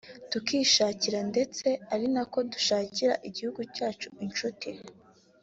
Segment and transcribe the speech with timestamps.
[0.31, 4.69] tukishakira ndetse ari na ko dushakira igihugu cyacu inshuti